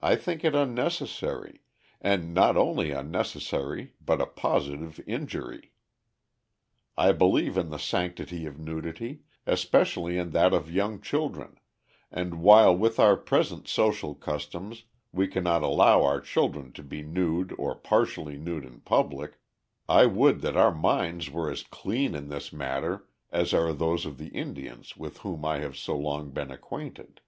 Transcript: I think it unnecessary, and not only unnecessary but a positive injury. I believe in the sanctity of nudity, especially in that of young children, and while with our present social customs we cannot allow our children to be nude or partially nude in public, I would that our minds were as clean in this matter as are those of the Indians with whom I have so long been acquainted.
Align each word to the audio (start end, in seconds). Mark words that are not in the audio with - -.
I 0.00 0.14
think 0.14 0.44
it 0.44 0.54
unnecessary, 0.54 1.62
and 2.00 2.32
not 2.32 2.56
only 2.56 2.92
unnecessary 2.92 3.94
but 4.00 4.20
a 4.20 4.26
positive 4.26 5.00
injury. 5.08 5.72
I 6.96 7.10
believe 7.10 7.56
in 7.58 7.70
the 7.70 7.76
sanctity 7.76 8.46
of 8.46 8.60
nudity, 8.60 9.22
especially 9.46 10.18
in 10.18 10.30
that 10.30 10.54
of 10.54 10.70
young 10.70 11.00
children, 11.00 11.58
and 12.12 12.40
while 12.42 12.76
with 12.76 13.00
our 13.00 13.16
present 13.16 13.66
social 13.66 14.14
customs 14.14 14.84
we 15.10 15.26
cannot 15.26 15.64
allow 15.64 16.04
our 16.04 16.20
children 16.20 16.70
to 16.74 16.84
be 16.84 17.02
nude 17.02 17.52
or 17.58 17.74
partially 17.74 18.36
nude 18.38 18.64
in 18.64 18.82
public, 18.82 19.40
I 19.88 20.06
would 20.06 20.42
that 20.42 20.56
our 20.56 20.72
minds 20.72 21.28
were 21.28 21.50
as 21.50 21.64
clean 21.64 22.14
in 22.14 22.28
this 22.28 22.52
matter 22.52 23.08
as 23.32 23.52
are 23.52 23.72
those 23.72 24.06
of 24.06 24.16
the 24.18 24.28
Indians 24.28 24.96
with 24.96 25.18
whom 25.26 25.44
I 25.44 25.58
have 25.58 25.76
so 25.76 25.98
long 25.98 26.30
been 26.30 26.52
acquainted. 26.52 27.20